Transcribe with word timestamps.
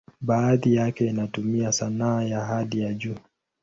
Baadhi 0.21 0.75
yake 0.75 1.07
inatumia 1.07 1.71
sanaa 1.71 2.23
ya 2.23 2.45
hali 2.45 2.79
ya 2.81 2.93
juu. 2.93 3.17